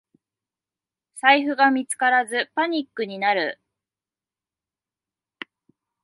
[1.17, 3.61] 財布が見つからずパニックになる